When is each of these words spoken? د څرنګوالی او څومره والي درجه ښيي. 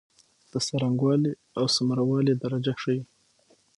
د 0.51 0.53
څرنګوالی 0.67 1.31
او 1.57 1.65
څومره 1.75 2.01
والي 2.09 2.33
درجه 2.43 2.73
ښيي. 2.81 3.01